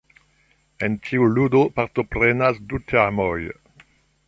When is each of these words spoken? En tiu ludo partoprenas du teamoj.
En 0.87 0.95
tiu 1.07 1.27
ludo 1.35 1.61
partoprenas 1.77 2.59
du 2.73 2.83
teamoj. 2.93 3.39